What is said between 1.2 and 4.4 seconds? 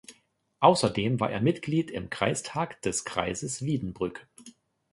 er Mitglied im Kreistag des Kreises Wiedenbrück.